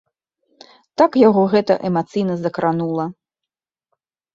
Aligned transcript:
Так 1.01 1.11
яго 1.27 1.43
гэта 1.53 1.73
эмацыйна 1.93 2.41
закранула! 2.43 3.11